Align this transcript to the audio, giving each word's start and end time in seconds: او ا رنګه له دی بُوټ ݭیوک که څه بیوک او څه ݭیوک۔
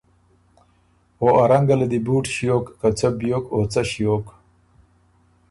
او 1.19 1.27
ا 1.41 1.43
رنګه 1.51 1.75
له 1.81 1.85
دی 1.91 1.99
بُوټ 2.05 2.25
ݭیوک 2.35 2.65
که 2.79 2.87
څه 2.97 3.07
بیوک 3.17 3.45
او 3.55 3.59
څه 3.71 3.81
ݭیوک۔ 3.91 4.25